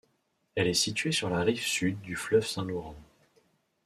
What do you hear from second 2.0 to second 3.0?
du fleuve Saint-Laurent.